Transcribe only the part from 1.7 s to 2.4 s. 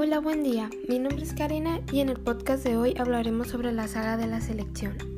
y en el